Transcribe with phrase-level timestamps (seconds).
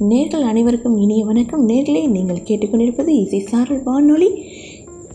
[0.00, 1.68] நேர்கள் அனைவருக்கும் இனிய வணக்கம்.
[1.68, 4.42] நேர்களே நீங்கள் கேட்டுக்கொண்டிருப்பது இசை சாரல் வானொலி.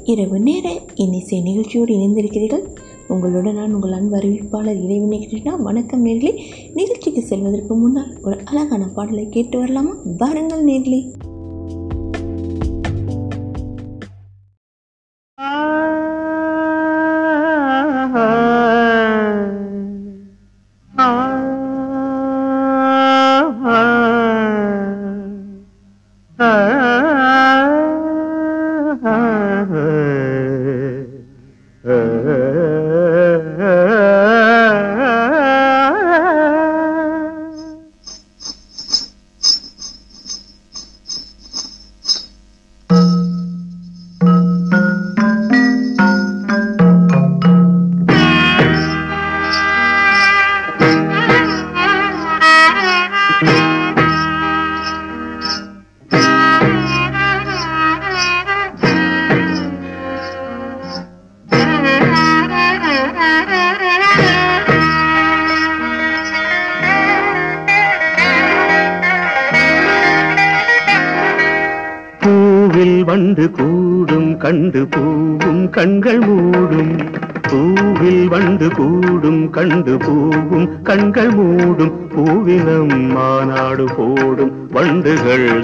[0.03, 2.75] இரவு நேர இன்னிசை நிகழ்ச்சியோடு இணைந்திருக்கிறீர்கள்.
[3.07, 5.55] உங்களுடன் நான் உங்கள் அன்பு அறிவிப்பாளர் இறைவனை கிருஷ்ணா.
[5.55, 6.39] வணக்கம் நேர்களே.
[6.73, 9.95] நிகழ்ச்சிக்கு செல்வதற்கு முன்னால் ஒரு அழகான பாடலை கேட்டு வரலாமா?
[10.17, 11.11] வாருங்கள் நேர்களே.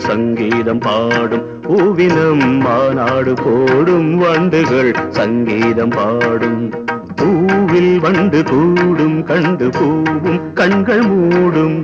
[0.07, 6.71] சங்கீதம் பாடும் பூவினம் மாநாடு போடும் வண்டுகள் சங்கீதம் பாடும்.
[7.15, 11.77] பூவில் வண்டு கூடும் கண்டு பூவும் கண்கள் மூடும்.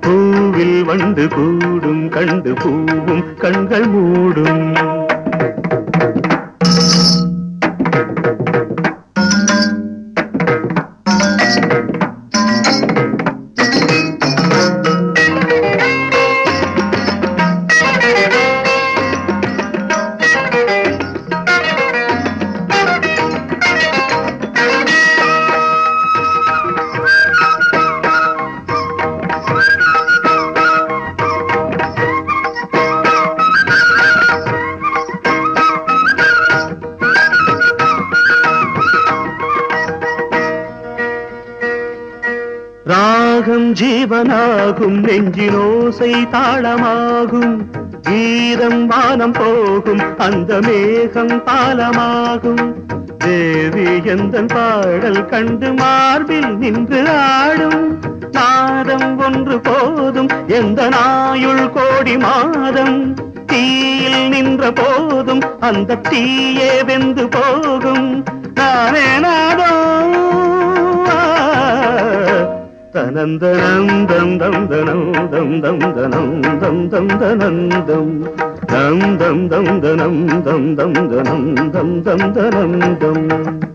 [0.00, 5.05] பூவில் வண்டு கூடும் கண்டு பூவும் கண்கள் மூடும்.
[44.76, 47.54] ஜீவனாகும் நெஞ்சினோசை தாளமாகும்.
[48.02, 52.64] கீதம் வானம் போகும் அந்த மேகம் பாலமாகும்.
[53.18, 57.98] தேவி எந்த பாடல் கண்டு மார்பில் நின்று ஆடும்.
[58.32, 63.14] நாதம் ஒன்று போதும் எந்த நாயுள் கோடி மாதம்.
[63.46, 68.24] தீயில் நின்ற போதும் அந்த தீயே வெந்து போகும்.
[68.54, 69.85] நானே நாதோ
[73.16, 75.60] தனந்தனம் தம் தம் தனம் தம்.
[75.60, 76.88] தம்
[79.18, 83.65] தனம் தம் தம் தனந்தம் தம் தம் தம்.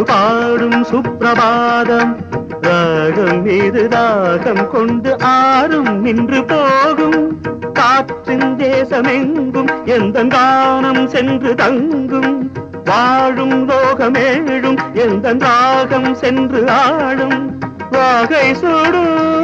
[0.00, 2.16] கொண்டு பாடும் சுப்பிரபாதம்.
[2.60, 7.40] ராகம் மீது ராகம் கொண்டு ஆறும் நின்று போகும்.
[7.72, 12.52] காற்றின் தேசமெங்கும் எந்த கானம் சென்று தங்கும்.
[12.84, 17.58] வாழும் லோகமேழும் எந்த ராகம் சென்று ஆடும்
[17.90, 19.38] வாகை சுடும்.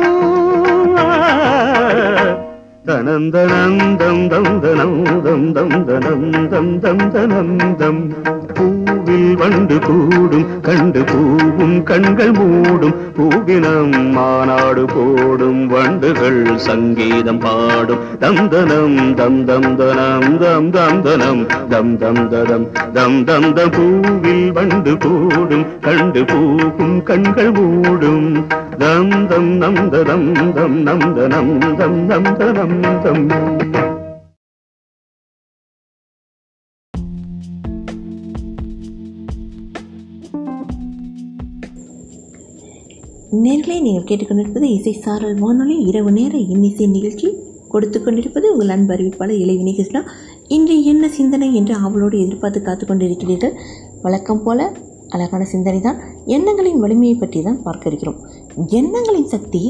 [2.87, 8.01] தனந்தனந்தம் தந்தனம் தந்தம் தம் தம் தனம் தம் தனந்தம்
[9.47, 18.03] வண்டு கூடும் கண்டு பூவும் கண்கள் மூடும் பூவினம் மாநாடு போடும் வண்டுகள் சங்கீதம் பாடும்.
[18.19, 24.53] தம் தனம் தம் தம் தனம் தம் தம் தனம் தம் தம் ததம் தம் தம் த பூவில்
[24.53, 28.29] வண்டு கூடும் கண்டு பூவும் கண்கள் மூடும்.
[28.79, 33.86] தம் தம் நம் தம் தம் நம் தனம் தம் நம் தனம் தம்.
[43.33, 45.77] நேர்களை நீங்கள் கேட்டுக்கொண்டிருப்பது இசை சாரல் வானொலி.
[45.81, 47.29] இரவு நேர இன்னிசை நிகழ்ச்சி
[47.69, 50.03] கொடுத்து கொண்டிருப்பது உங்கள் அன்பு அறிவிப்பாளர் இளைவினை கிருஷ்ணா
[50.57, 53.55] இன்று என்ன சிந்தனை என்று அவளோடு எதிர்பார்த்து காத்து கொண்டிருக்கிறீர்கள்?
[54.03, 54.69] வழக்கம் போல
[55.09, 58.21] அழகான சிந்தனை தான் எண்ணங்களின் வலிமையை பற்றி தான் பார்க்க இருக்கிறோம்.
[58.79, 59.63] எண்ணங்களின் சக்தி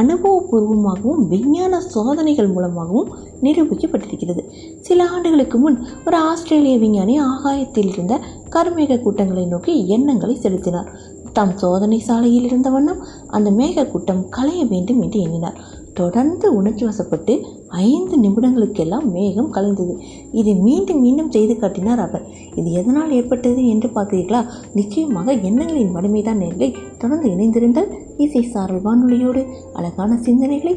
[0.00, 3.10] அனுபவபூர்வமாகவும் விஞ்ஞான சோதனைகள் மூலமாகவும்
[3.42, 4.42] நிரூபிக்கப்பட்டிருக்கிறது.
[4.80, 8.20] சில ஆண்டுகளுக்கு முன் ஒரு ஆஸ்திரேலிய விஞ்ஞானி ஆகாயத்தில் இருந்த
[8.50, 10.90] கருமேக கூட்டங்களை நோக்கி எண்ணங்களை செலுத்தினார்.
[11.36, 15.58] தாம் சோதனை சாலையில் இருந்த வண்ணம் அந்த மேக கூட்டம் களைய வேண்டும் என்று எண்ணினார்.
[15.94, 17.34] தொடர்ந்து உணர்ச்சி வசப்பட்டு
[17.68, 19.94] ஐந்து நிமிடங்களுக்கெல்லாம் மேகம் கலைந்தது.
[20.32, 22.24] இதை மீண்டும் மீண்டும் செய்து காட்டினார் அவர்.
[22.54, 24.40] இது எதனால் ஏற்பட்டது என்று பார்த்தீர்களா?
[24.74, 30.74] நிச்சயமாக எண்ணங்களின் வலிமைதான் நேர்களை தொடர்ந்து இணைந்திருந்தால் இசை சாரல் வானொலியோடு அழகான சிந்தனைகளை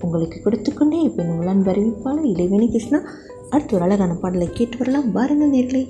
[0.00, 3.00] உங்களுக்கு கொடுத்துக்கொண்டே இப்போ உங்கள் அன்பு அறிவிப்பாளர் இளைவேணி கிருஷ்ணா.
[3.50, 5.12] அடுத்து ஒரு அழகான பாடலை கேட்டு வரலாம்.
[5.12, 5.82] வாருங்கள் நேர்களை.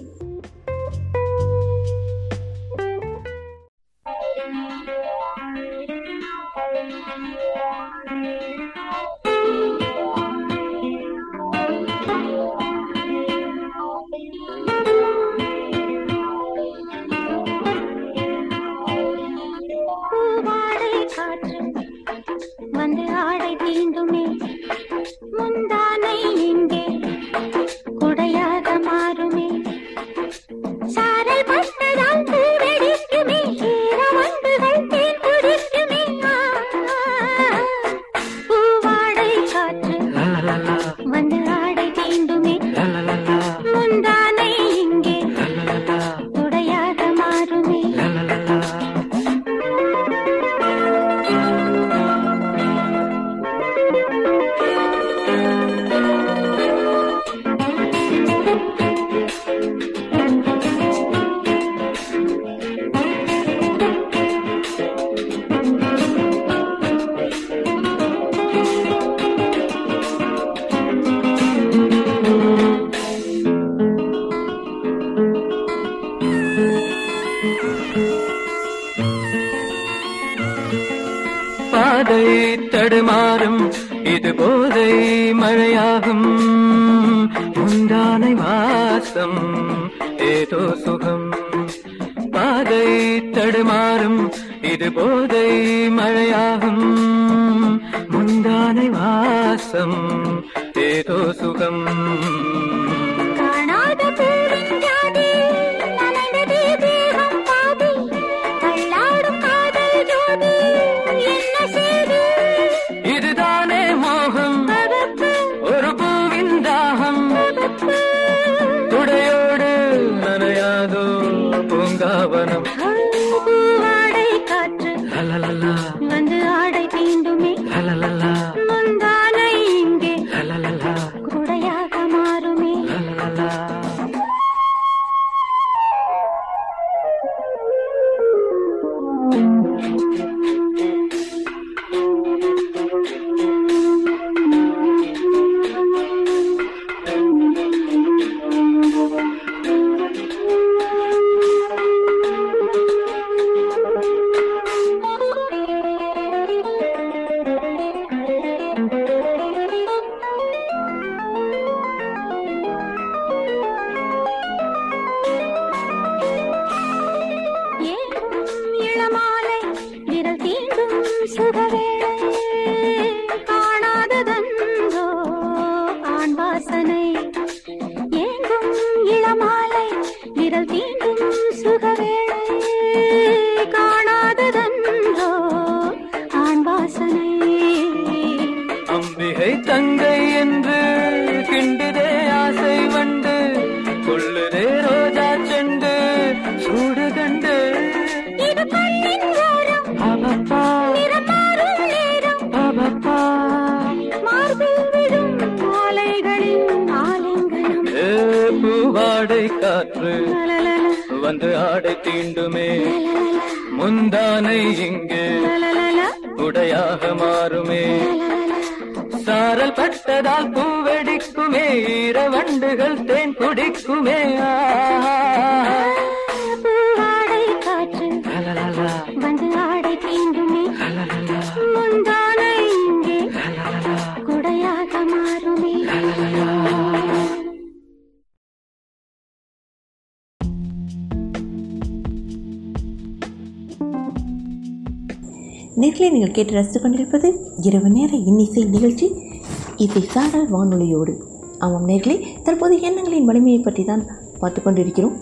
[249.92, 251.12] இசை சாரல் வானொலியோடு
[251.58, 254.04] ஆமாம் நேர்களே தற்போது எண்ணங்களின் வலிமையை பற்றி தான்
[254.40, 255.16] பார்த்து கொண்டிருக்கிறோம்.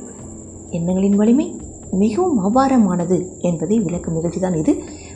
[0.70, 1.46] எண்ணங்களின் வலிமை
[1.92, 4.72] மிகவும் அபாரமானது என்பதை விளக்கும் நிகழ்ச்சி தான் இது.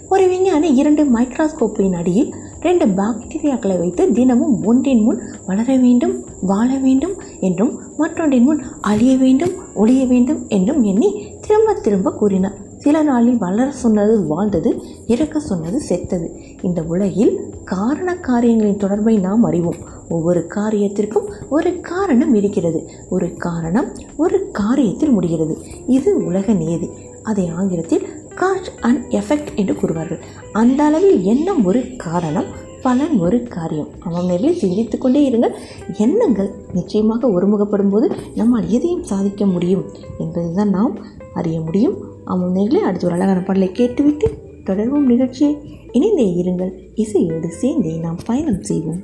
[0.08, 7.14] ஒரு விஞ்ஞானி இரண்டு மைக்ரோஸ்கோப்பின் அடியில் ரெண்டு பாக்டீரியாக்களை வைத்து தினமும் ஒன்றின் முன் வளர வேண்டும் வாழ வேண்டும்
[7.40, 12.58] என்றும் மற்றொன்றின் முன் அழிய வேண்டும் ஒழிய வேண்டும் என்றும் எண்ணி திரும்ப திரும்ப கூறினார்.
[12.84, 16.26] சில நாளில் வளர சொன்னது வாழ்ந்தது இறக்க சொன்னது செத்தது.
[16.62, 19.74] இந்த உலகில் காரண காரியங்களின் தொடர்பை நாம் அறிவோம்.
[20.08, 22.90] ஒவ்வொரு காரியத்திற்கும் ஒரு காரணம் இருக்கிறது.
[23.08, 25.58] ஒரு காரணம் ஒரு காரியத்தில் முடிகிறது.
[25.86, 26.88] இது உலக நியதி
[27.22, 30.20] அதை ஆங்கிலத்தில் காஸ்ட் அண்ட் எஃபெக்ட் என்று கூறுவார்கள்.
[30.52, 32.44] அந்த அளவில் எண்ணம் ஒரு காரணம்
[32.82, 33.88] பலன் ஒரு காரியம்.
[34.00, 35.54] அவன் நிலையில் சிந்தித்து கொண்டே இருங்கள்.
[35.98, 39.84] எண்ணங்கள் நிச்சயமாக ஒருமுகப்படும் போது நம்மால் எதையும் சாதிக்க முடியும்.
[40.18, 40.98] என்பதை தான் நாம்
[41.34, 42.12] அறிய முடியும்.
[42.24, 45.56] ஆமாம் நேரிலே அடுத்து ஒரு அழகான பாடலை கேட்டுவிட்டு தொடர்பும் நிகழ்ச்சியை.
[45.92, 46.72] இணைந்தே இருங்கள்.
[46.94, 49.02] இசையோடு சேர்ந்தே நாம் பயணம் செய்வோம்.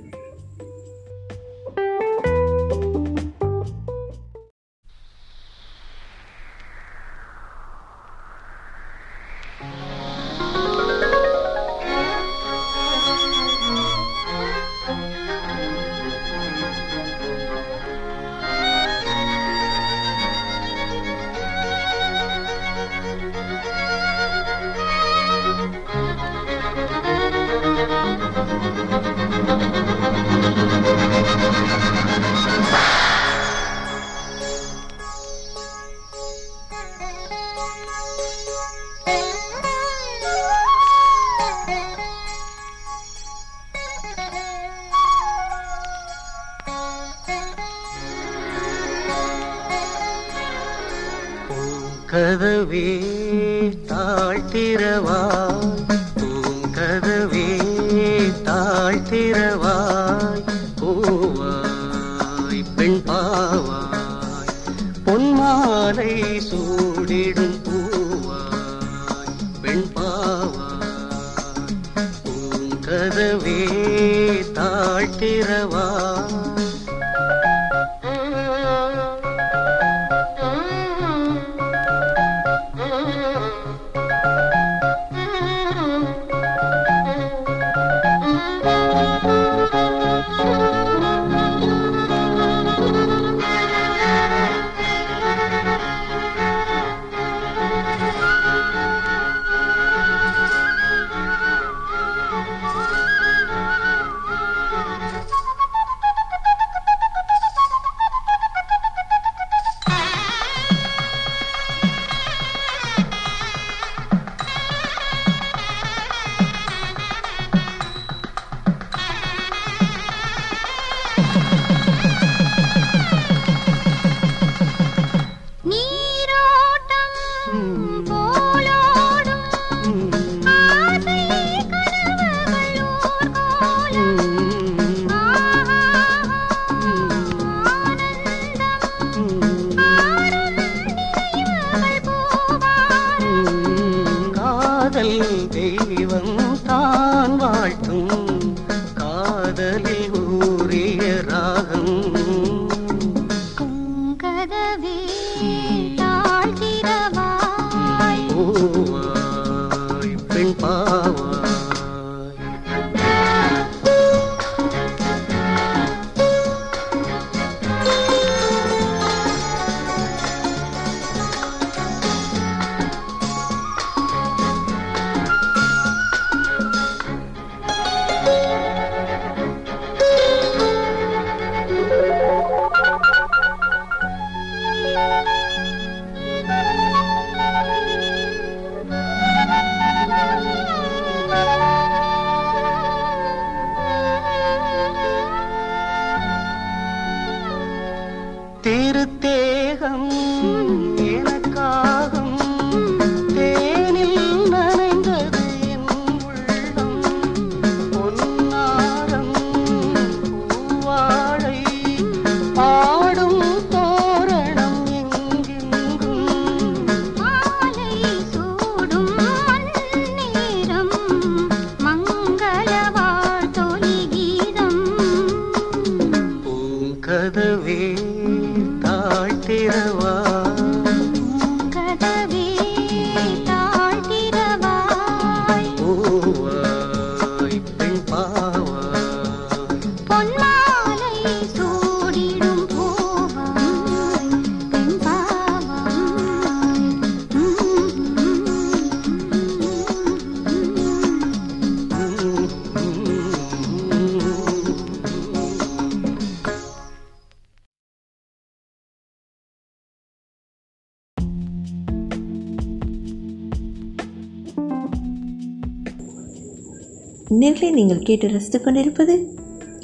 [268.10, 269.14] கேட்டு ரசித்து கொண்டிருப்பது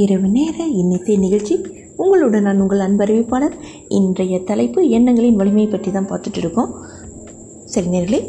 [0.04, 1.54] இரவு நேர இன்னிசை நிகழ்ச்சி.
[2.02, 3.54] உங்களுடன் நான் உங்கள் அன்பறிவிப்பாளர்
[3.99, 6.71] இன்றைய தலைப்பு எண்ணங்களின் வலிமையை பற்றி தான் பார்த்துட்டு இருக்கோம்.
[7.64, 8.21] சரி நேர்களே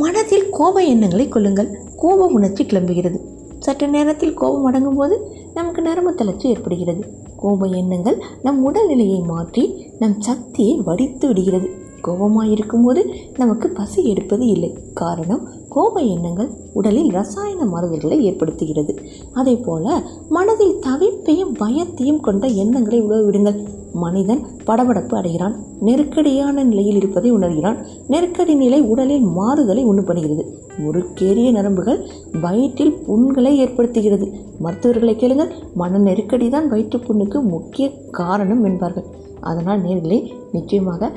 [0.00, 1.70] மனதில் கோப எண்ணங்களை கொள்ளுங்கள்.
[2.02, 3.18] கோப உணர்ச்சி கிளம்புகிறது.
[3.58, 5.16] சற்று நேரத்தில் கோபம் அடங்கும் போது
[5.54, 7.04] நமக்கு நரம்பு தளர்ச்சி ஏற்படுகிறது.
[7.42, 9.64] கோப எண்ணங்கள் நம் உடல்நிலையை மாற்றி
[9.98, 11.68] நம் சக்தியை வடித்து விடுகிறது.
[12.06, 13.02] கோபமாக இருக்கும்போது
[13.36, 14.70] நமக்கு பசி எடுப்பது இல்லை.
[15.02, 18.92] காரணம் கோப எண்ணங்கள் உடலில் ரசாயன மாறுதல்களை ஏற்படுத்துகிறது.
[19.32, 23.58] அதே போல மனதில் தவிப்பையும் பயத்தையும் கொண்ட எண்ணங்களை உழவிடுங்கள்
[24.02, 25.54] மனிதன் படபடப்பு அடைகிறான்.
[25.80, 27.78] நெருக்கடியான நிலையில் இருப்பதை உணர்கிறான்.
[28.12, 30.44] நெருக்கடி நிலை உடலில் மாறுதலை உண்டுபடுகிறது
[30.86, 32.00] ஒரு கேரிய நரம்புகள்
[32.44, 34.26] வயிற்றில் புண்களை ஏற்படுத்துகிறது.
[34.64, 35.52] மருத்துவர்களை கேளுங்கள்.
[35.74, 37.86] மன நெருக்கடி தான் வயிற்று புண்ணுக்கு முக்கிய
[38.20, 39.08] காரணம் என்பார்கள்.
[39.50, 40.20] அதனால் நேர்களே
[40.52, 41.12] நிச்சயமாக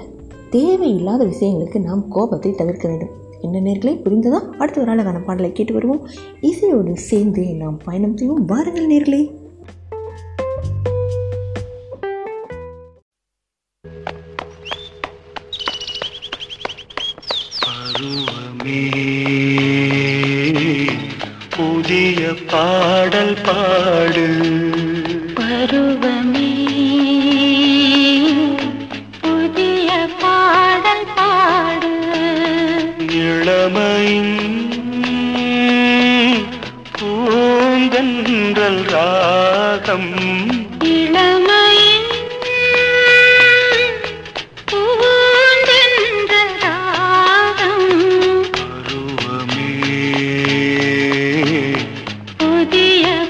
[0.50, 3.16] தேவையில்லாத விஷயங்களுக்கு நாம் கோபத்தை தவிர்க்க வேண்டும்.
[3.42, 4.40] என்ன நேர்களை புரிந்ததா?
[4.58, 6.10] அடுத்த ஒரு அழகான பாடலை கேட்டு வருவோம்.
[6.42, 8.46] இசையோடு சேர்ந்து நாம் பயணம் செய்வோம்.
[8.46, 9.46] வாருங்கள் நேர்களே.
[17.66, 18.92] பருவமே
[21.58, 24.87] புதிய பாடல் பாடு.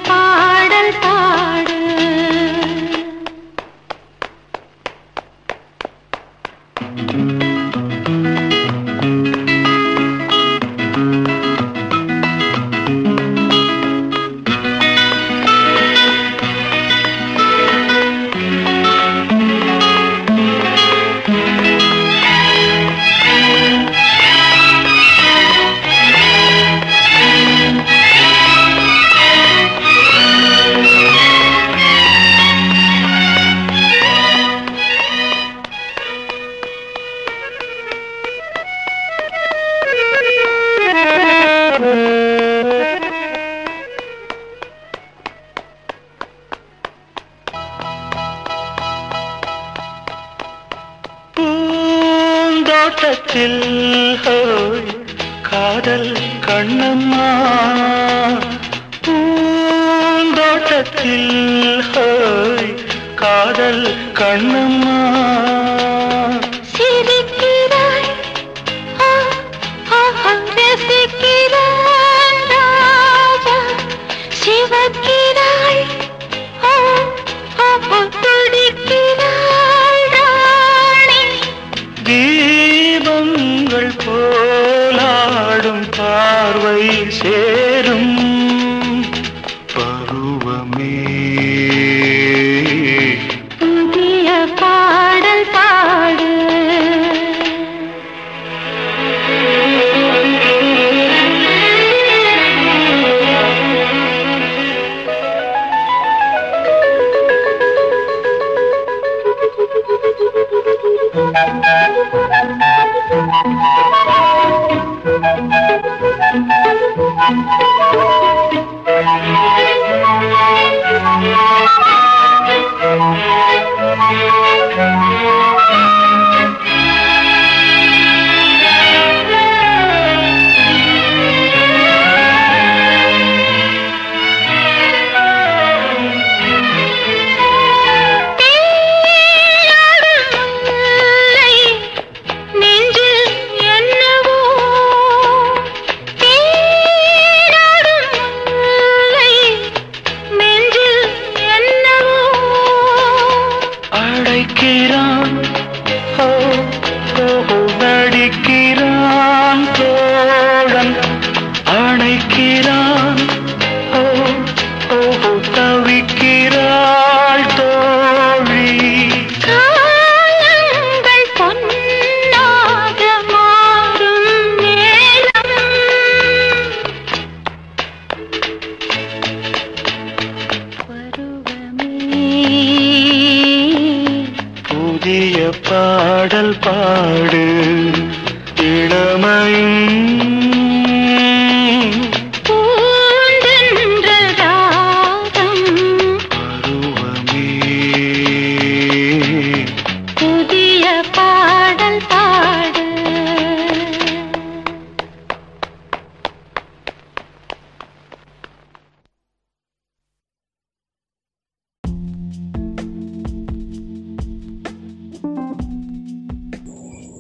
[0.08, 1.67] பாடல் பாட.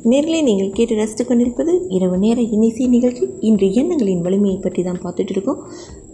[0.10, 3.26] நேர்களை நீங்கள் கேட்டு ரசித்து கொண்டிருப்பது இரவு நேர இன்னிசை நிகழ்ச்சி.
[3.40, 5.64] இன்று எண்ணங்களின் வலிமையை பற்றி தான் பார்த்துட்டு இருக்கோம்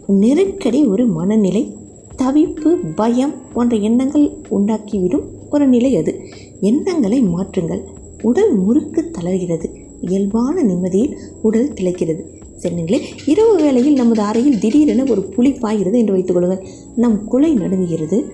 [0.06, 1.76] நெருக்கடி ஒரு மனநிலை
[2.18, 6.20] தவிப்பு பயம் போன்ற எண்ணங்கள் உண்டாக்கிவிடும் ஒரு நிலை அது.
[6.60, 7.82] எண்ணங்களை மாற்றுங்கள்.
[8.22, 9.70] உடல் முறுக்கு தளர்கிறது.
[10.00, 12.22] இயல்பான நிம்மதியில் உடல் திளைக்கிறது.
[12.62, 16.66] சென்னங்களே இரவு வேளையில் நமது அறையில் திடீரென ஒரு புலி பாய்கிறது என்று வைத்துக் கொள்ளுங்கள்.
[16.96, 18.24] நம் குலை நடுங்குகிறது.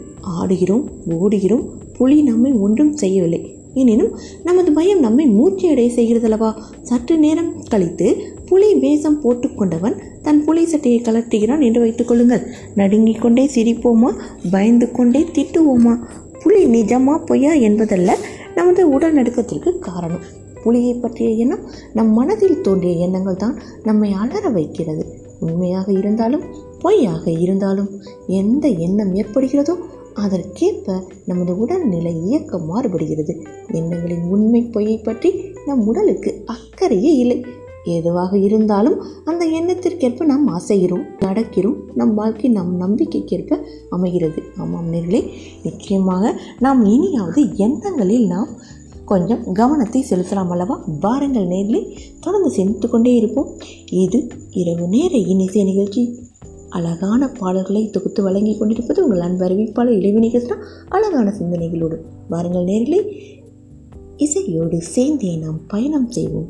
[0.40, 1.64] ஆடுகிறோம் ஓடுகிறோம்.
[1.92, 3.58] புலி நம்மை ஒன்றும் செய்யவில்லை.
[3.74, 6.54] எனினும் நமது பயம் நம்மை மூச்சு செய்கிறதல்லவா?
[6.82, 12.46] சற்று நேரம் கழித்து புலி வேஷம் போட்டுக்கொண்டவன் தன் புலி சட்டையை கலட்டுகிறான் என்று வைத்துக் கொள்ளுங்கள்.
[12.74, 14.14] நடுங்கிக் கொண்டே சிரிப்போமா?
[14.50, 15.98] பயந்து கொண்டே திட்டுவோமா?
[16.42, 18.16] புலி நிஜமா பொய்யா என்பதல்ல
[18.54, 20.38] நமது உடல் நடுக்கத்திற்கு காரணம்.
[20.62, 21.60] புலியை பற்றிய எண்ணம்
[21.92, 25.06] நம் மனதில் தோன்றிய எண்ணங்கள் தான் நம்மை அலற வைக்கிறது.
[25.40, 26.42] உண்மையாக இருந்தாலும்
[26.80, 27.90] பொய்யாக இருந்தாலும்
[28.26, 29.76] எந்த எண்ணம் ஏற்படுகிறதோ
[30.24, 33.34] அதற்கேற்ப நமது உடல்நிலை இயக்கம் மாறுபடுகிறது.
[33.72, 35.30] எண்ணங்களின் உண்மை பொய்யை பற்றி
[35.66, 37.38] நம் உடலுக்கு அக்கறையே இல்லை.
[37.84, 41.78] எதுவாக இருந்தாலும் அந்த எண்ணத்திற்கேற்ப நாம் அசைகிறோம் நடக்கிறோம்.
[41.94, 43.58] நம் வாழ்க்கை நம் நம்பிக்கைக்கேற்ப
[43.90, 44.42] அமைகிறது.
[44.56, 45.22] ஆமாம் நேர்களே
[45.62, 48.52] நிச்சயமாக நாம் இனியாவது எண்ணங்களில் நாம்
[49.04, 50.74] கொஞ்சம் கவனத்தை செலுத்தலாம் அல்லவா?
[51.00, 51.80] வாருங்கள் நேரிலே
[52.20, 53.48] தொடர்ந்து சிந்தித்து கொண்டே இருப்போம்.
[54.04, 54.18] இது
[54.50, 56.02] இரவு நேர இனிசை நிகழ்ச்சி.
[56.70, 60.56] அழகான பாடல்களை தொகுத்து வழங்கி கொண்டிருப்பது உங்கள் அன்பு அறிவிப்பாளர் இளைவு நிகழ்ச்சினா
[60.88, 63.00] அழகான சிந்தனைகளோடு வாருங்கள் நேரிலே
[64.16, 66.48] இசையோடு சேர்ந்தே நாம் பயணம் செய்வோம்.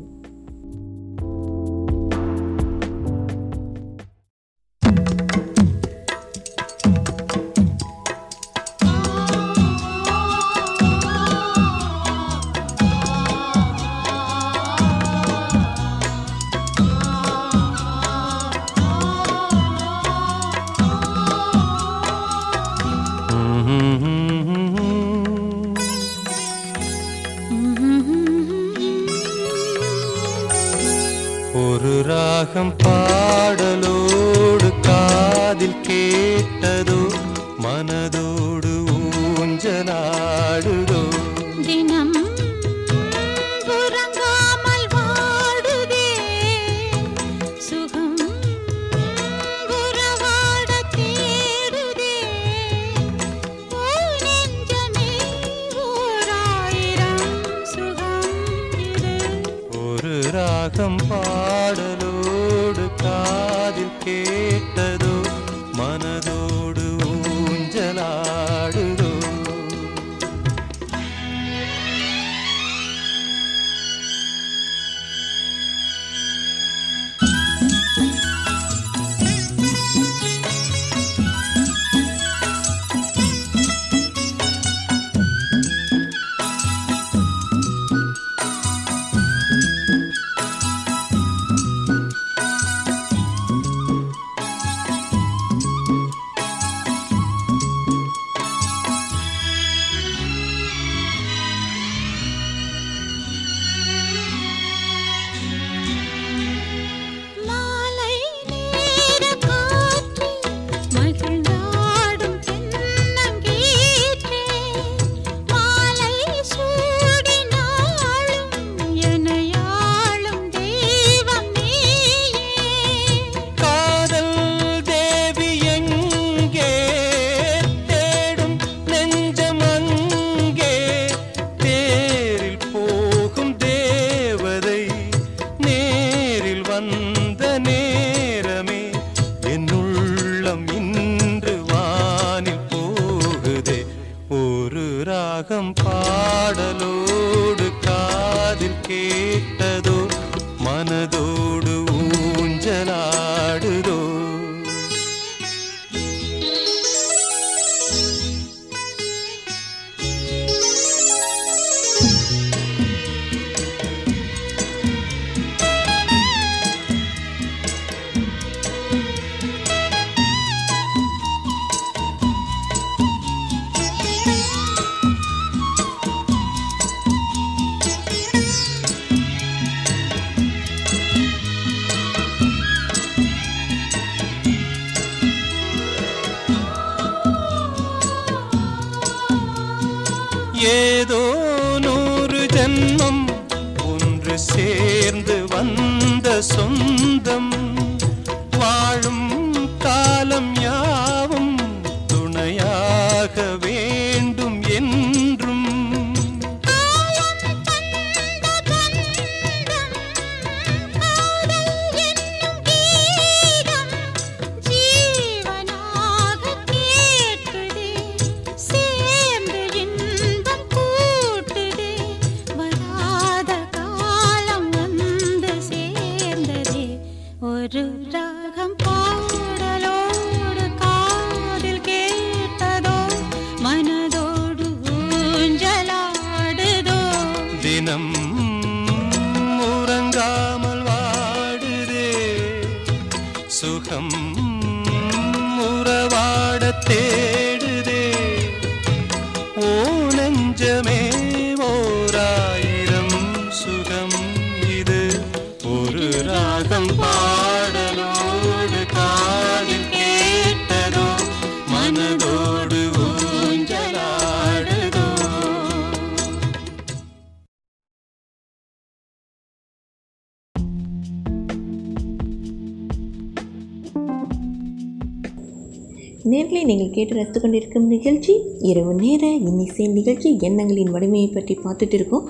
[276.91, 278.33] நீங்கள் கேட்டு ரசித்து கொண்டிருக்கும் நிகழ்ச்சி.
[278.69, 282.25] இரவு நேர இன்னிசை நிகழ்ச்சி எண்ணங்களின் வலிமையை பற்றி பார்த்துட்டு இருக்கோம்.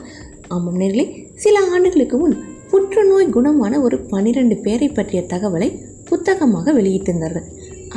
[0.54, 1.06] ஆமாம் நேர்களே
[1.44, 2.36] சில ஆண்டுகளுக்கு முன்
[2.72, 5.70] புற்றுநோய் குணமான ஒரு பனிரெண்டு பேரை பற்றிய தகவலை
[6.10, 7.48] புத்தகமாக வெளியிட்டிருந்தார்கள்.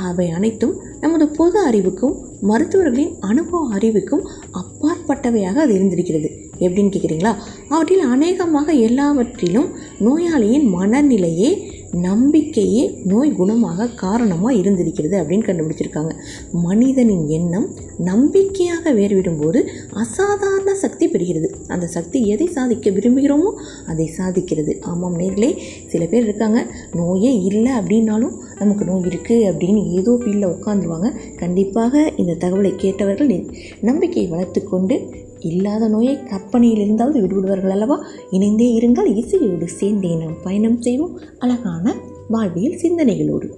[0.06, 4.24] அவை அனைத்தும் நமது பொது அறிவுக்கும் மருத்துவர்களின் அனுபவ அறிவுக்கும்
[4.60, 6.28] அப்பாற்பட்டவையாக அது இருந்திருக்கிறது.
[6.58, 7.32] எப்படின்னு கேட்குறீங்களா?
[7.68, 9.68] அவற்றில் அநேகமாக எல்லாவற்றிலும்
[10.06, 11.50] நோயாளியின் மனநிலையே
[11.94, 16.10] நம்பிக்கையே நோய் குணமாக காரணமாக இருந்திருக்கிறது அப்படின்னு கண்டுபிடிச்சிருக்காங்க.
[16.52, 21.54] மனிதனின் எண்ணம் நம்பிக்கையாக வேறுவிடும்போது அசாதாரண சக்தி பெறுகிறது.
[21.68, 23.52] அந்த சக்தி எதை சாதிக்க விரும்புகிறோமோ
[23.86, 24.80] அதை சாதிக்கிறது.
[24.80, 31.12] ஆமாம் நேர்களே சில பேர் இருக்காங்க நோயே இல்லை அப்படின்னாலும் நமக்கு நோய் இருக்குது அப்படின்னு ஏதோ ஃபீல்டில் உட்காந்துருவாங்க
[31.36, 35.00] கண்டிப்பாக இந்த தகவலை கேட்டவர்கள் நி- நம்பிக்கையை வளர்த்துக்கொண்டு
[35.44, 38.04] இல்லாத நோயை கற்பனையில் இருந்தாவது விடுவிடுவார்கள் அல்லவா?
[38.30, 39.16] இணைந்தே இருங்கள்.
[39.16, 41.20] இசையோடு சேர்ந்தே நாம் பயணம் செய்வோம்.
[41.38, 41.94] அழகான
[42.28, 43.50] வாழ்வியல் சிந்தனைகளோடு.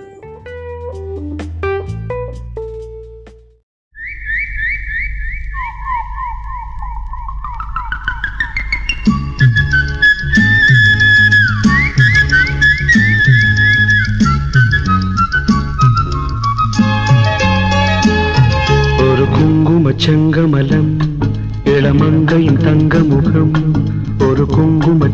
[18.98, 20.95] ஒரு செங்கமலம்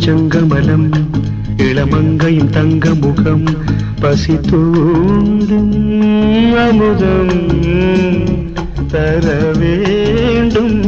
[0.05, 0.87] செங்கமலம்
[1.57, 3.45] இளமங்கையும் தங்க முகம்
[4.01, 5.75] பசி தூண்டும்
[6.57, 7.37] அமுதம்
[8.93, 9.27] தர
[9.59, 10.81] வேண்டும்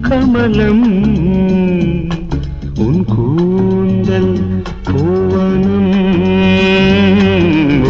[0.00, 0.84] கமலம்.
[2.76, 4.34] உன் கூந்தல்
[4.90, 5.94] பூவனம்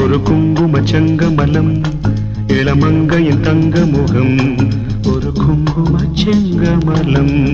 [0.02, 1.82] ஒரு குங்கும செங்கமலம்
[2.46, 4.38] இளமங்கையின் தங்க முகம்
[5.06, 7.53] ஒரு குங்கும செங்கமலம்.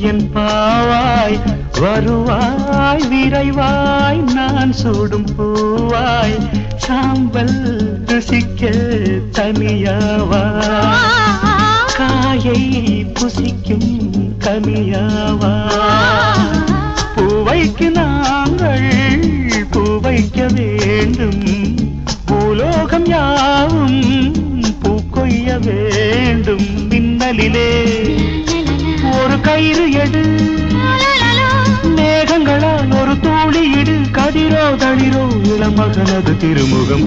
[0.00, 1.36] என் பாவாய்
[1.80, 6.36] வருவாய் விரைவாய் நான் சூடும் பூவாய்
[6.76, 7.56] சாம்பல்
[8.04, 8.62] ருசிக்க
[9.32, 10.42] தனியாவா
[11.96, 12.60] காயை
[13.14, 13.90] புசிக்கும்
[14.38, 15.54] கனியாவா
[17.16, 18.88] பூவைக்கு நாங்கள்
[19.70, 21.42] பூவைக்க வேண்டும்.
[22.26, 24.00] பூலோகம் யாவும்
[24.82, 26.88] பூக்கொய்ய வேண்டும்.
[26.88, 27.70] மின்னலிலே
[29.60, 30.20] கயிறு எடு.
[31.96, 33.96] மேகங்களால் ஒரு தூளியிடு.
[34.10, 37.04] கதிரோ தளிரோ இளமகனது திருமுகம்.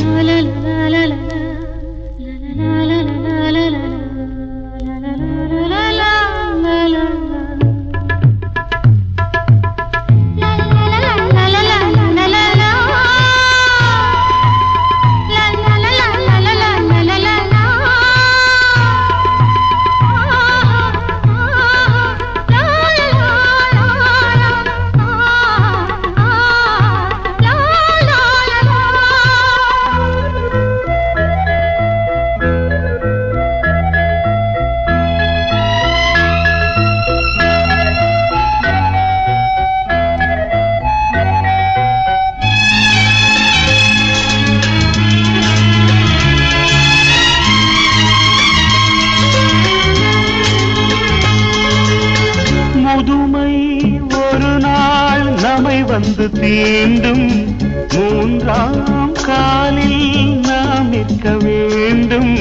[59.63, 62.31] மூன்றாம் காலில் நாம் நிற்க வேண்டும்.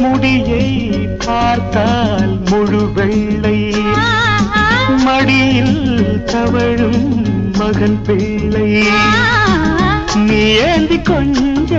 [0.00, 0.66] முடியை
[1.26, 3.60] பார்த்தால் முழு வெள்ளை
[5.04, 7.06] மடியில் தவழும்
[7.58, 8.68] மகன் பிள்ளை.
[10.26, 11.72] நீ ஏந்தி கொஞ்ச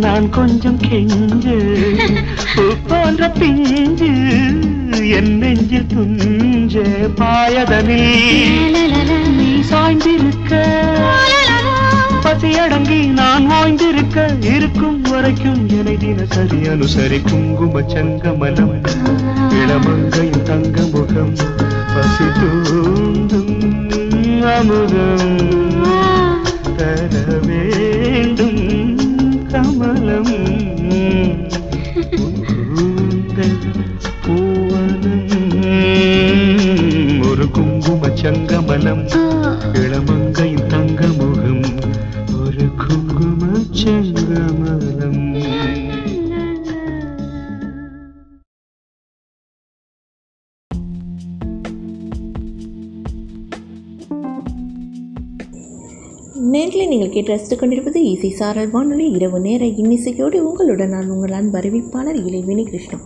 [0.00, 1.58] நான் கொஞ்சம் கெஞ்சு.
[2.88, 4.12] போன்ற பிஞ்சு
[5.16, 6.74] என் நெஞ்சில் துஞ்ச
[7.20, 8.58] பாயதனில்.
[12.40, 18.82] பசியடங்கி நான் ஓய்ந்திருக்க இருக்கும் வரைக்கும் என தினசரி அனுசரி குங்கும சங்கமலம்
[19.50, 21.34] இளமங்கையின் தங்க முகம்
[21.94, 23.56] பசி தூந்தும்
[24.56, 25.38] அமுதம்.
[26.76, 28.96] தர வேண்டும்
[29.46, 30.32] கமலம்.
[34.26, 35.28] பூவனம்.
[37.30, 39.08] ஒரு குங்கும சங்கமலம்
[39.72, 40.49] இளமங்கை
[57.10, 62.18] நீங்கள் கேட்டு ரசித்துக் கொண்டிருப்பது இசை சாரல் வானொலி இரவு நேர இன்னிசையோடு உங்களுடன் நான் உங்கள் அன்பு அறிவிப்பாளர்
[62.26, 63.02] இளைவேணி கிருஷ்ணன்.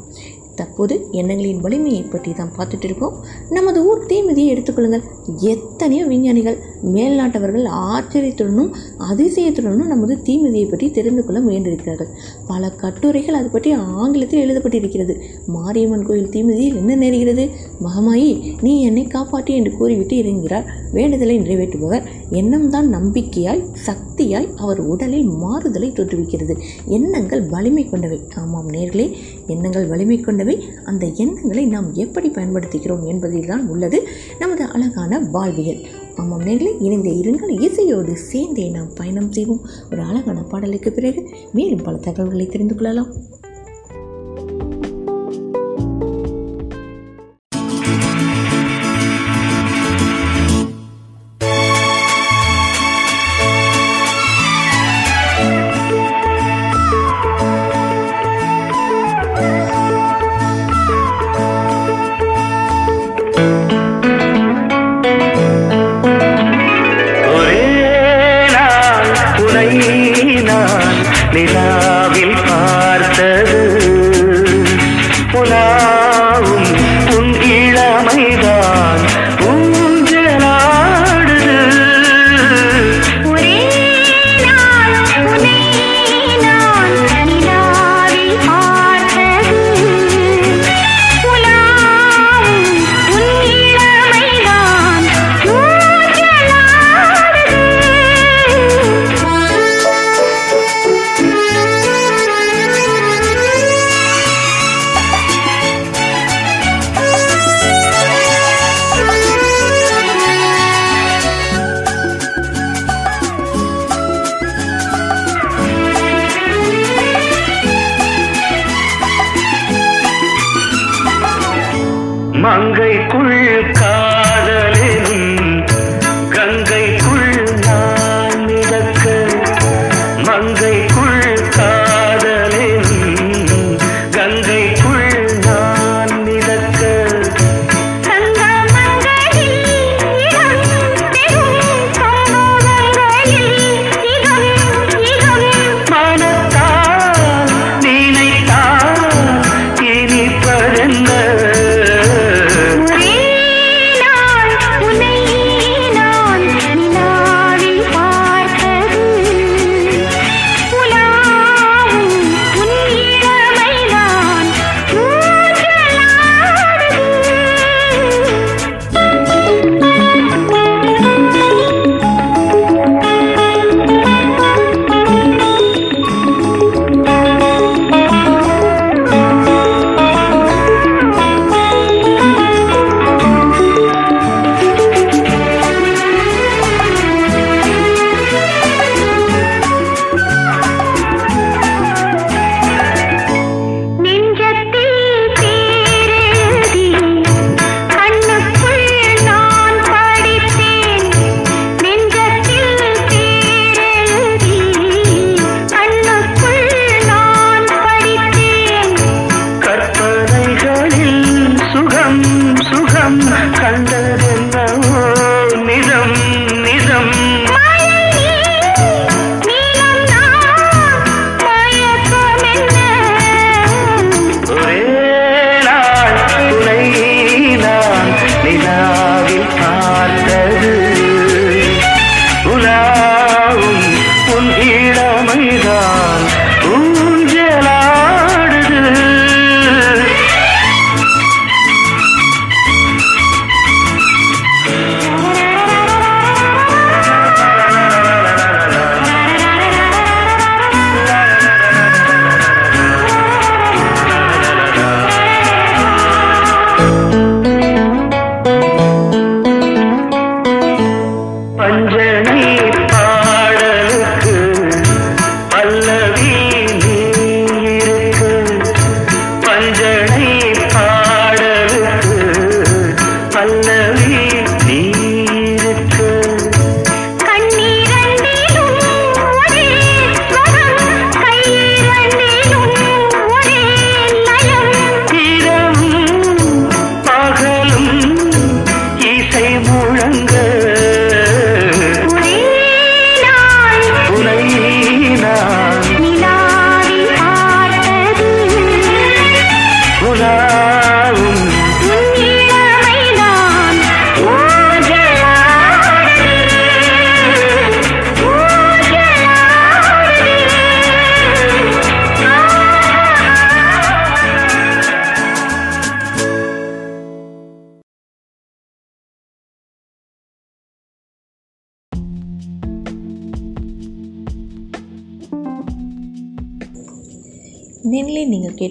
[0.59, 3.15] தற்போது எண்ணங்களின் வலிமையை பற்றி தான் பார்த்துட்டு இருக்கோம்.
[3.57, 5.05] நமது ஊர் தீமிதியை எடுத்துக்கொள்ளுங்கள்.
[5.53, 6.59] எத்தனையோ விஞ்ஞானிகள்
[6.95, 8.71] மேல்நாட்டவர்கள் ஆச்சரியத்துடனும்
[9.11, 12.11] அதிசயத்துடனும் நமது தீமதியை பற்றி தெரிந்து கொள்ள முயன்றிருக்கிறார்கள்.
[12.51, 15.17] பல கட்டுரைகள் அது பற்றி ஆங்கிலத்தில் எழுதப்பட்டிருக்கிறது.
[15.57, 17.47] மாரியம்மன் கோயில் தீமிதியில் என்ன நேருகிறது.
[17.87, 18.31] மகமாயி
[18.67, 20.69] நீ என்னை காப்பாற்றி என்று கூறிவிட்டு இறங்குகிறார்.
[20.99, 22.05] வேண்டுதலை நிறைவேற்றுபவர்
[22.41, 26.55] எண்ணம்தான் நம்பிக்கையாய் சக்தியாய் அவர் உடலில் மாறுதலை தோற்றுவிக்கிறது.
[26.97, 28.19] எண்ணங்கள் வலிமை கொண்டவை.
[28.43, 29.07] ஆமாம் நேர்களே
[29.55, 30.44] எண்ணங்கள் வலிமை கொண்டவை.
[30.85, 35.85] அந்த எண்ணங்களை நாம் எப்படி பயன்படுத்துகிறோம் என்பதில் தான் உள்ளது நமது அழகான வாழ்வியல்.
[36.17, 39.67] ஆமாம் நேர்களை இணைந்த இருங்கள் இசையோடு சேர்ந்தே நாம் பயணம் செய்வோம்.
[39.93, 43.13] ஒரு அழகான பாடலுக்கு பிறகு மேலும் பல தகவல்களை தெரிந்து கொள்ளலாம்.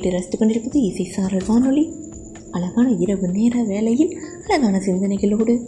[0.03, 1.93] கேட்டு ரசித்துக் கொண்டிருப்பது இசை சாரல் வானொலி.
[2.51, 5.59] அழகான இரவு நேர வேலையில் அழகான சிந்தனைகளோடு.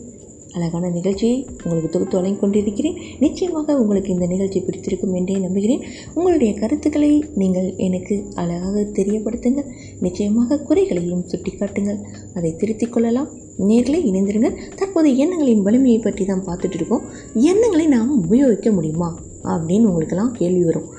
[0.52, 2.98] அழகான நிகழ்ச்சியை உங்களுக்கு தொகுத்து வழங்கிக் கொண்டிருக்கிறேன்.
[3.20, 5.82] நிச்சயமாக உங்களுக்கு இந்த நிகழ்ச்சி பிடித்திருக்கும் என்றே நம்புகிறேன்.
[6.14, 9.70] உங்களுடைய கருத்துக்களை நீங்கள் எனக்கு அழகாக தெரியப்படுத்துங்கள்.
[10.00, 12.04] நிச்சயமாக குறைகளையும் சுட்டிக்காட்டுங்கள்.
[12.36, 13.28] அதை திருத்திக் கொள்ளலாம்.
[13.60, 14.58] நேர்களை இணைந்திருங்கள்.
[14.76, 17.02] தற்போது எண்ணங்களின் வலிமையை பற்றி தான் பார்த்துட்டு இருக்கோம்.
[17.34, 19.20] எண்ணங்களை நாம் உபயோகிக்க முடியுமா?
[19.44, 20.90] அப்படின்னு உங்களுக்கெல்லாம் கேள்வி வரும்.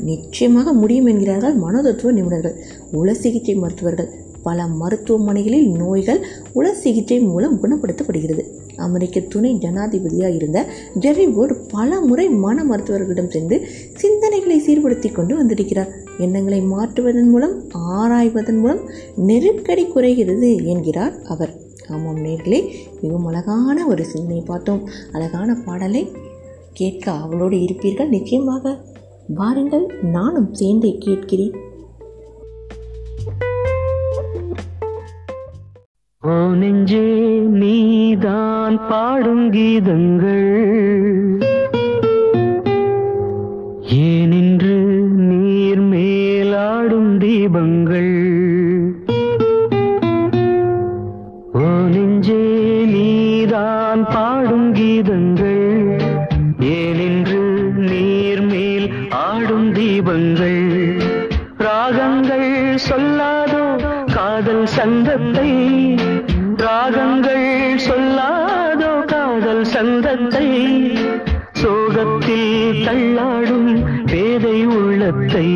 [0.00, 2.54] நிச்சயமாக முடியும் என்கிறார்கள் மனோதத்துவ நிபுணர்கள்.
[2.92, 4.08] உள சிகிச்சை மருத்துவர்கள்.
[4.42, 8.42] பல மருத்துவமனைகளில் நோய்கள் உள சிகிச்சை மூலம் குணப்படுத்தப்படுகிறது.
[8.76, 10.66] அமெரிக்க துணை ஜனாதிபதியாக இருந்த
[11.00, 15.88] ஜெர்ரி போர்டு பல முறை மன மருத்துவர்களிடம் சென்று சிந்தனைகளை சீர்படுத்தி கொண்டு வந்திருக்கிறார்.
[16.18, 18.80] எண்ணங்களை மாற்றுவதன் மூலம் ஆராய்வதன் மூலம்
[19.16, 21.54] நெருக்கடி குறைகிறது என்கிறார் அவர்.
[21.88, 24.88] ஆமாம் நேர்களே மிகவும் அழகான ஒரு சிந்தனை பார்த்தோம்.
[25.12, 26.08] அழகான பாடலை
[26.72, 28.78] கேட்க அவளோடு இருப்பீர்கள் நிச்சயமாக.
[29.28, 31.54] வாருங்கள் நானும் சேர்ந்தே கேட்கிறேன்.
[36.20, 40.66] ஓ நெஞ்சே நீதான் பாடும் கீதங்கள்.
[43.92, 44.78] ஏனின்று
[45.30, 48.15] நீர் மேலாடும் தீபங்கள்?
[75.06, 75.48] உள்ளத்தை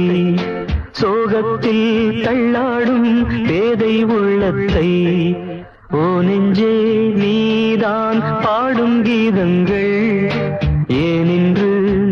[0.90, 1.86] சோகத்தில்
[2.24, 3.08] தள்ளாடும்
[3.48, 4.90] பேதை உள்ளத்தை.
[5.90, 6.74] ஓ நெஞ்சே
[7.14, 9.96] நீதான் பாடும் கீதங்கள்.
[11.00, 11.70] ஏனென்று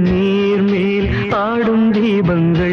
[0.08, 2.67] நீர் மேல் பாடும் தீபங்கள்.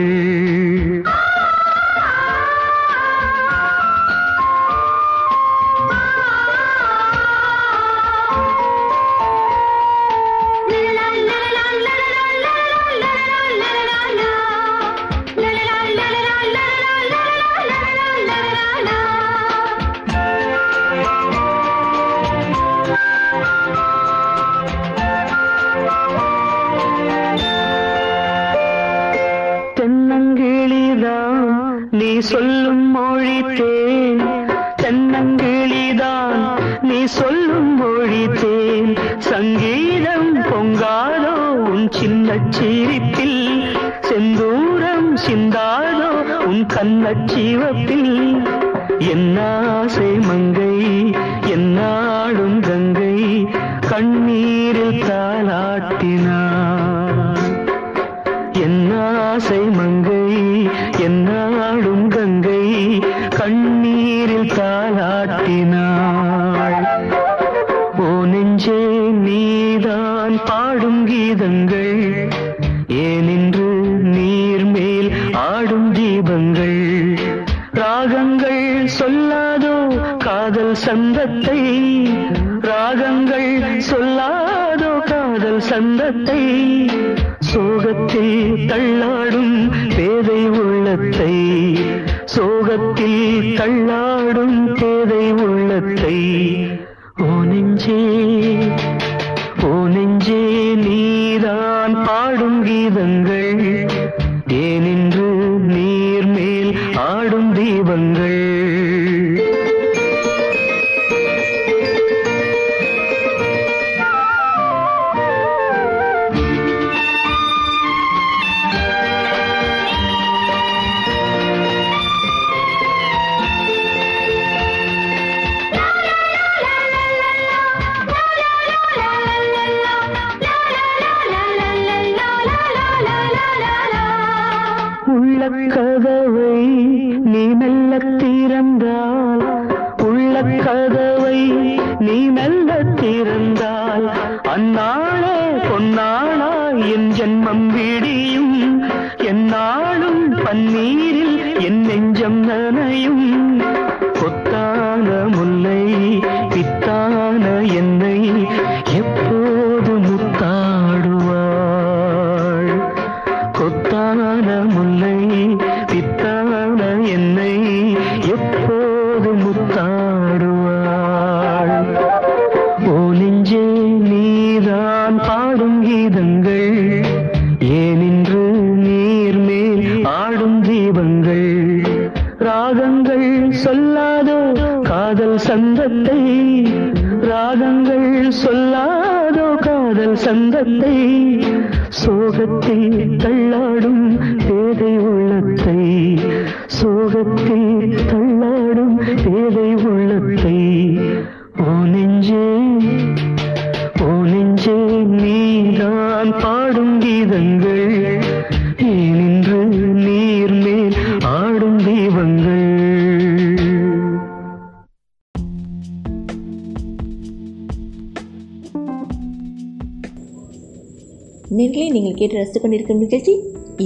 [222.20, 223.34] கேட்டு ரசித்து கொண்டிருக்கும் நிகழ்ச்சி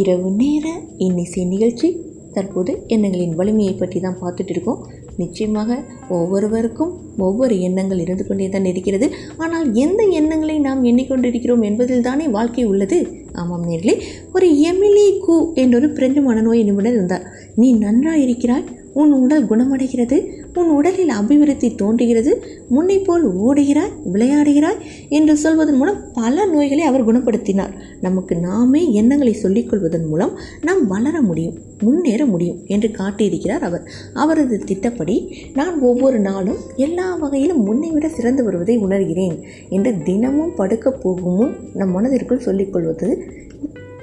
[0.01, 0.65] இரவு நேர
[0.97, 1.87] இன்னிசை நிகழ்ச்சி.
[2.33, 4.81] தற்போது எண்ணங்களின் வலிமையை பற்றி தான் பார்த்துட்டு இருக்கோம்.
[5.17, 5.77] நிச்சயமாக
[6.17, 9.07] ஒவ்வொருவருக்கும் ஒவ்வொரு எண்ணங்கள் இருந்து கொண்டே தான் இருக்கிறது.
[9.37, 12.99] ஆனால் எந்த எண்ணங்களை நாம் எண்ணிக்கொண்டிருக்கிறோம் என்பதில் தானே வாழ்க்கை உள்ளது.
[13.33, 13.95] ஆமாம் நேர்களே
[14.33, 17.25] ஒரு எமிலி கு என்றொரு பிரெஞ்சு மனநோய் நிபுணர் இருந்தார்.
[17.55, 20.17] நீ நன்றாக இருக்கிறாய் உன் உடல் குணமடைகிறது.
[20.59, 22.31] உன் உடலில் அபிவிருத்தி தோன்றுகிறது.
[22.69, 24.79] முன்னை போல் ஓடுகிறாய் விளையாடுகிறாய்
[25.09, 27.73] என்று சொல்வதன் மூலம் பல நோய்களை அவர் குணப்படுத்தினார்.
[28.01, 33.85] நமக்கு நாமே எண்ணங்களை சொல்லிக்கொள்வதன் மூலம் நாம் வளர முடியும் முன்னேற முடியும் என்று காட்டியிருக்கிறார் அவர்.
[34.13, 35.17] அவரது திட்டப்படி
[35.53, 39.37] நான் ஒவ்வொரு நாளும் எல்லா வகையிலும் முன்னை விட சிறந்து வருவதை உணர்கிறேன்
[39.69, 43.09] என்று தினமும் படுக்க போகும் நம் மனதிற்குள் சொல்லிக்கொள்வது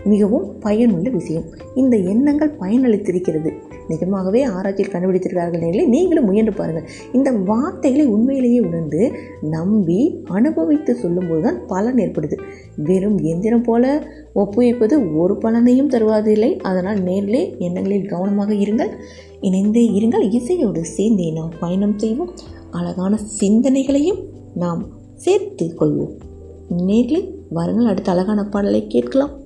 [0.06, 1.44] மிகவும் பயனுள்ள விஷயம்.
[1.74, 3.52] இந்த எண்ணங்கள் பயனளித்திருக்கிறது.
[3.88, 6.88] நிஜமாகவே ஆராய்ச்சியில் கண்டுபிடித்திருக்கிறார்கள் நேர்களே நீங்களும் முயன்று பாருங்கள்.
[7.12, 12.38] இந்த வார்த்தைகளை உண்மையிலேயே உணர்ந்து நம்பி அனுபவித்து சொல்லும்போது தான் பலன் ஏற்படுது.
[12.76, 16.56] வெறும் எந்திரம் போல ஒப்புவிப்பது ஒரு பலனையும் தருவதில்லை.
[16.56, 18.90] அதனால் நேரிலே எண்ணங்களில் கவனமாக இருங்கள்.
[19.40, 20.32] இணைந்தே இருங்கள்.
[20.32, 22.30] இசையோடு சேர்ந்தே நாம் பயணம் செய்வோம்.
[22.70, 24.22] அழகான சிந்தனைகளையும்
[24.54, 26.12] நாம் சேர்த்து கொள்வோம்.
[26.68, 27.86] நேரில் வாருங்கள்.
[27.86, 29.44] அடுத்த அழகான பாடலை கேட்கலாம்.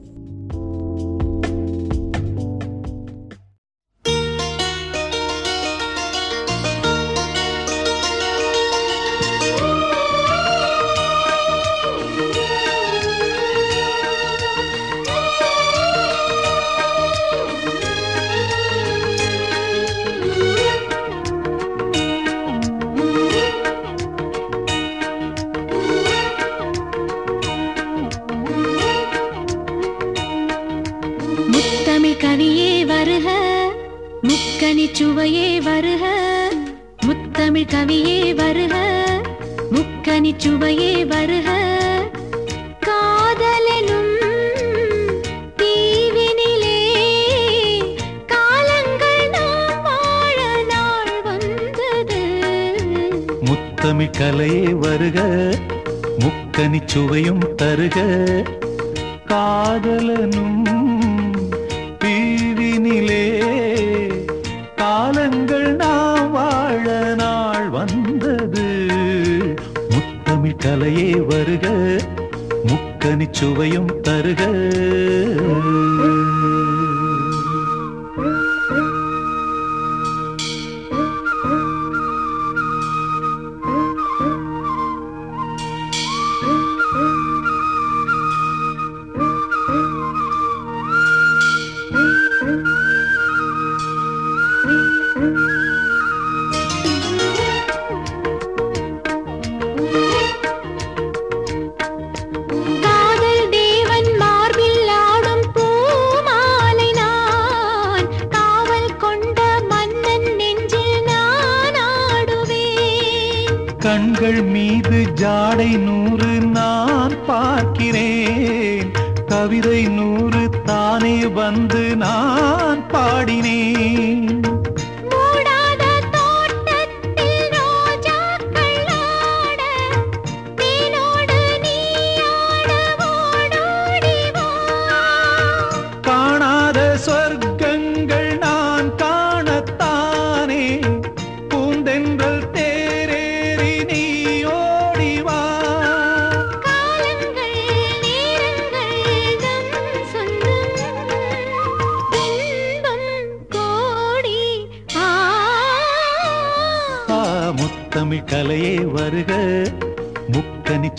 [113.80, 118.90] கண்கள் மீது ஜாடை நூறு நான் பார்க்கிறேன்.
[119.26, 124.49] கவிதை நூறு தானே வந்து நான் பாடினேன்.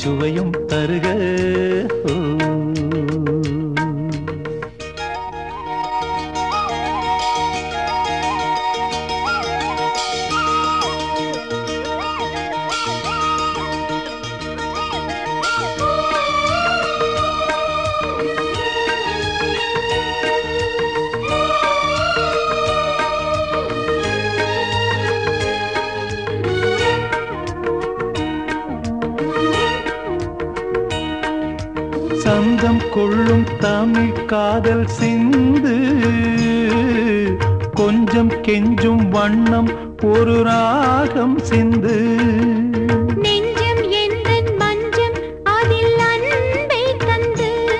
[0.01, 1.05] சுவையும் தருக.
[40.21, 42.17] ஒரு ராகம் சிந்து.
[43.15, 47.77] நெஞ்சம் எந்தன் மஞ்சம் அதில் அன்பை தந்து.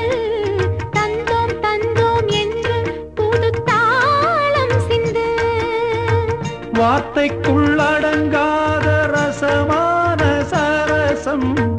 [0.96, 5.26] தந்தோம் தந்தோம் என்று புது தாளம் சிந்து
[6.74, 11.71] வார்த்தைக்குள்ளடங்காத ரசமான சரசம்.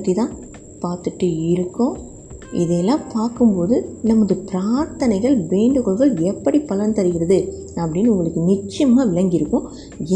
[0.00, 0.36] பற்றி தான்
[0.82, 1.96] பார்த்துட்டு இருக்கோம்.
[2.60, 3.76] இதையெல்லாம் பார்க்கும்போது
[4.10, 7.38] நமது பிரார்த்தனைகள் வேண்டுகோள்கள் எப்படி பலன் தருகிறது
[7.82, 9.66] அப்படின்னு உங்களுக்கு நிச்சயமாக விளங்கியிருக்கும்.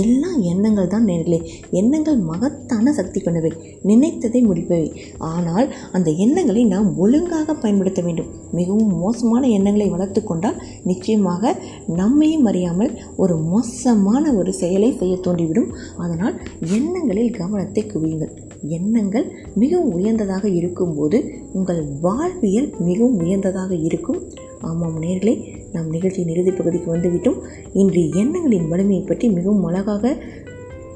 [0.02, 1.38] எல்லா எண்ணங்கள் தான் நேர்களே.
[1.70, 3.50] எண்ணங்கள் மகத்தான சக்தி கொண்டவை.
[3.82, 4.88] நினைத்ததை முடிப்பவை.
[5.18, 8.30] ஆனால் அந்த எண்ணங்களை நாம் ஒழுங்காக பயன்படுத்த வேண்டும்.
[8.52, 11.52] மிகவும் மோசமான எண்ணங்களை வளர்த்து கொண்டால் நிச்சயமாக
[11.86, 15.70] நம்மையும் அறியாமல் ஒரு மோசமான ஒரு செயலை செய்ய தோன்றிவிடும்.
[15.96, 16.36] அதனால்
[16.78, 18.32] எண்ணங்களில் கவனத்தை குவியுங்கள்.
[18.68, 21.18] எண்ணங்கள் மிகவும் உயர்ந்ததாக இருக்கும்போது
[21.52, 24.20] உங்கள் வாழ்வியல் மிகவும் உயர்ந்ததாக இருக்கும்.
[24.64, 25.34] ஆமாம் நேர்களே
[25.72, 27.38] நாம் நிகழ்ச்சியின் இறுதி பகுதிக்கு வந்துவிட்டோம்.
[27.72, 30.16] இன்று எண்ணங்களின் வலிமையை பற்றி மிகவும் அழகாக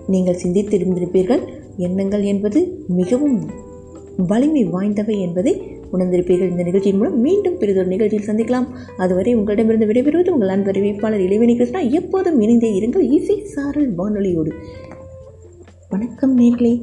[0.06, 1.40] நீங்கள் சிந்தித்திருந்திருப்பீர்கள்.
[1.76, 3.50] எண்ணங்கள் என்பது மிகவும்
[4.26, 5.62] வலிமை வாய்ந்தவை என்பதை
[5.92, 6.50] உணர்ந்திருப்பீர்கள்.
[6.50, 8.66] இந்த நிகழ்ச்சியின் மூலம் மீண்டும் பெரிதொரு நிகழ்ச்சியில் சந்திக்கலாம்.
[8.96, 11.80] அதுவரை உங்களிடமிருந்து விடைபெறுவது உங்கள் அன்பறிவிப்பாளர் இளைவனி கிருஷ்ணா.
[11.80, 13.10] எப்போதும் இணைந்தே இருங்கள்.
[13.10, 14.52] இசை சாரல் வானொலியோடு.
[15.88, 16.82] வணக்கம் நேர்களே.